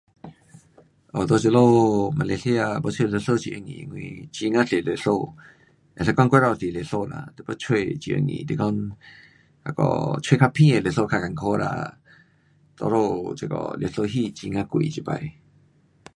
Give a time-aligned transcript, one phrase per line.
[1.15, 1.57] um 在这里
[2.17, 3.71] 马来西亚我觉得历史很容易。
[3.81, 5.09] 因为很呀多历史，
[5.95, 8.75] 可以讲过头多历史啦，你要找很容易，是讲
[9.63, 11.97] 那个找较便的历史较好啦，
[12.75, 14.87] 多数这个历史戏，很呀贵。
[14.89, 15.11] 这次。